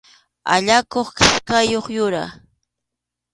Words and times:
Allakuq 0.53 1.09
kichkayuq 1.17 1.85
yura. 1.97 2.23